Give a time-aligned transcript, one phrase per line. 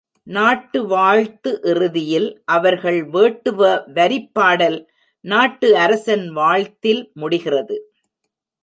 [0.27, 3.69] நாட்டு வாழ்த்து இறுதியில் அவர்கள் வேட்டுவ
[3.93, 4.79] வரிப்பாடல்
[5.25, 7.77] நாட்டு அரசன் வாழ்த்தில் முடிகிறது.